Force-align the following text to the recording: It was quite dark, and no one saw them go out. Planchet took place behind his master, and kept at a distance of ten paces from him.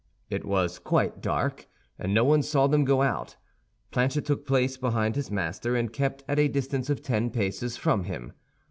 It 0.31 0.43
was 0.45 0.79
quite 0.79 1.21
dark, 1.21 1.67
and 1.99 2.11
no 2.11 2.23
one 2.23 2.41
saw 2.41 2.65
them 2.65 2.85
go 2.85 3.03
out. 3.03 3.35
Planchet 3.91 4.25
took 4.25 4.47
place 4.47 4.75
behind 4.75 5.15
his 5.15 5.29
master, 5.29 5.75
and 5.75 5.93
kept 5.93 6.23
at 6.27 6.39
a 6.39 6.47
distance 6.47 6.89
of 6.89 7.03
ten 7.03 7.29
paces 7.29 7.77
from 7.77 8.05
him. 8.05 8.33